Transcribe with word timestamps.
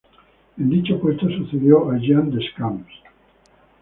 En 0.57 0.67
dicho 0.67 0.99
puesto 0.99 1.29
sucedió 1.29 1.91
a 1.91 1.97
Jean 1.99 2.31
Deschamps. 2.31 2.89